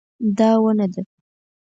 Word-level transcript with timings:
دا 0.37 0.49
ونه 0.63 0.85
ده 0.93 1.01